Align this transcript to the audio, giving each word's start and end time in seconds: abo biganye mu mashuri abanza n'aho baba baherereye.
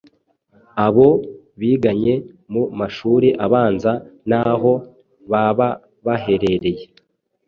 abo 0.85 1.07
biganye 1.59 2.13
mu 2.53 2.63
mashuri 2.79 3.27
abanza 3.45 3.91
n'aho 4.29 4.73
baba 5.31 5.69
baherereye. 6.05 6.83